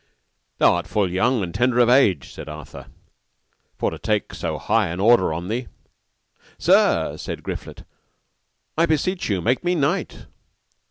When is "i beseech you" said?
8.75-9.41